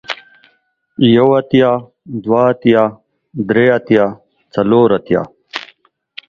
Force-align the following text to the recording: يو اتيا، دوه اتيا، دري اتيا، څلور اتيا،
يو 1.15 1.27
اتيا، 1.39 1.71
دوه 2.23 2.41
اتيا، 2.51 2.83
دري 3.47 3.65
اتيا، 3.77 4.05
څلور 4.53 4.87
اتيا، 4.97 5.21